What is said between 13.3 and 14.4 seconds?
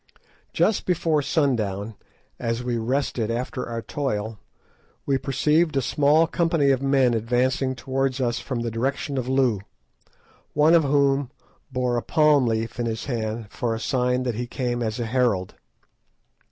for a sign that